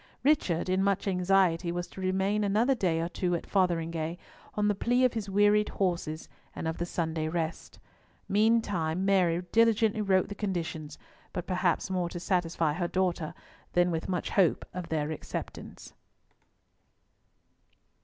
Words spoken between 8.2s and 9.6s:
Meantime Mary